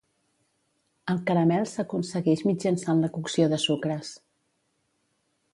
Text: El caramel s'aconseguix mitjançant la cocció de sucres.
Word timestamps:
El 1.13 1.19
caramel 1.27 1.67
s'aconseguix 1.73 2.43
mitjançant 2.53 3.05
la 3.05 3.13
cocció 3.19 3.53
de 3.55 3.63
sucres. 3.69 4.15